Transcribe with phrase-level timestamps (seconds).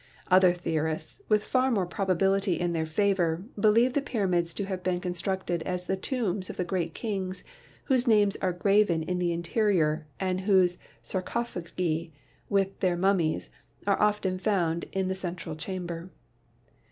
[0.31, 4.81] Other theorists, with far more prob ability in their favor, believe the pyramids to have
[4.81, 7.43] been constructed as the tombs of the great kings
[7.83, 12.11] whose names are graven in the interior and whose sarcophagi
[12.49, 13.51] (with their mummies)
[13.85, 16.09] are often found in the central chamber.